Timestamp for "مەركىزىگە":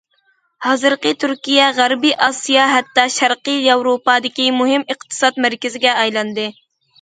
5.47-5.95